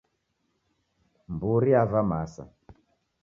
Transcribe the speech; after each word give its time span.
Mburi 1.33 1.69
yava 1.73 2.01
masa. 2.09 2.43